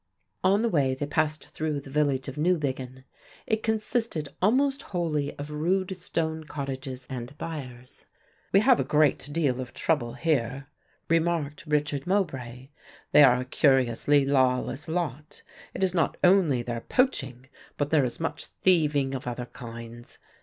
On 0.43 0.63
the 0.63 0.67
way 0.67 0.95
they 0.95 1.05
passed 1.05 1.49
through 1.49 1.79
the 1.79 1.91
village 1.91 2.27
of 2.27 2.35
Newbiggin. 2.35 3.03
It 3.45 3.61
consisted 3.61 4.29
almost 4.41 4.81
wholly 4.81 5.37
of 5.37 5.51
rude 5.51 5.95
stone 6.01 6.43
cottages 6.45 7.05
and 7.07 7.37
byres. 7.37 8.07
"We 8.51 8.61
have 8.61 8.79
a 8.79 8.83
great 8.83 9.29
deal 9.31 9.61
of 9.61 9.75
trouble 9.75 10.13
here," 10.13 10.65
remarked 11.07 11.65
Richard 11.67 12.07
Mowbray. 12.07 12.69
"They 13.11 13.21
are 13.21 13.41
a 13.41 13.45
curiously 13.45 14.25
lawless 14.25 14.87
lot; 14.87 15.43
it 15.75 15.83
is 15.83 15.93
not 15.93 16.17
only 16.23 16.63
their 16.63 16.81
poaching 16.81 17.47
but 17.77 17.91
there 17.91 18.03
is 18.03 18.19
much 18.19 18.47
thieving 18.47 19.13
of 19.13 19.27
other 19.27 19.45
kinds. 19.45 20.17